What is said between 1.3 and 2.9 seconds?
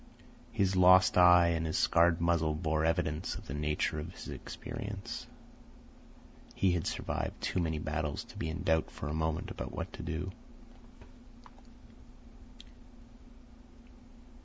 and his scarred muzzle bore